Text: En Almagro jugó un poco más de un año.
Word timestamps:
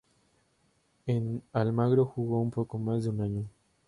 En 1.05 1.43
Almagro 1.53 2.07
jugó 2.07 2.41
un 2.41 2.49
poco 2.49 2.79
más 2.79 3.03
de 3.03 3.11
un 3.11 3.21
año. 3.21 3.45